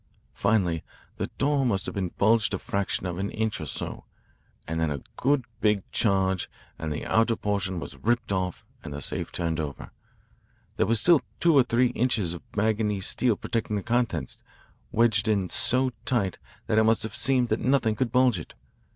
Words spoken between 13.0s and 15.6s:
steel protecting the contents, wedged in